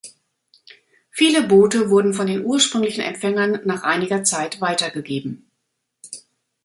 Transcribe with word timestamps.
Viele 1.11 1.43
Boote 1.43 1.91
wurden 1.91 2.15
von 2.15 2.25
den 2.25 2.43
ursprünglichen 2.43 3.01
Empfängern 3.01 3.59
nach 3.65 3.83
einiger 3.83 4.23
Zeit 4.23 4.59
weitergegeben. 4.59 5.47